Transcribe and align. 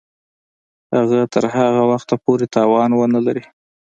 هغه 0.95 1.19
تر 1.33 1.43
هغه 1.57 1.81
وخته 1.91 2.13
پوري 2.23 2.47
توان 2.55 2.91
ونه 2.95 3.19
لري. 3.25 3.43